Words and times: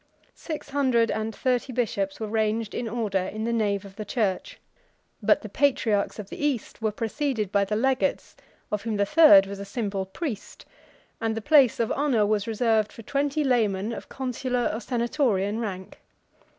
Six 0.33 0.69
hundred 0.71 1.11
and 1.11 1.35
thirty 1.35 1.71
bishops 1.71 2.19
were 2.19 2.25
ranged 2.25 2.73
in 2.73 2.89
order 2.89 3.19
in 3.19 3.43
the 3.43 3.53
nave 3.53 3.85
of 3.85 3.97
the 3.97 4.03
church; 4.03 4.59
but 5.21 5.43
the 5.43 5.47
patriarchs 5.47 6.17
of 6.17 6.27
the 6.31 6.43
East 6.43 6.81
were 6.81 6.91
preceded 6.91 7.51
by 7.51 7.65
the 7.65 7.75
legates, 7.75 8.35
of 8.71 8.81
whom 8.81 8.97
the 8.97 9.05
third 9.05 9.45
was 9.45 9.59
a 9.59 9.63
simple 9.63 10.07
priest; 10.07 10.65
and 11.21 11.35
the 11.35 11.39
place 11.39 11.79
of 11.79 11.91
honor 11.91 12.25
was 12.25 12.47
reserved 12.47 12.91
for 12.91 13.03
twenty 13.03 13.43
laymen 13.43 13.91
of 13.93 14.09
consular 14.09 14.71
or 14.73 14.79
senatorian 14.81 15.59
rank. 15.59 16.01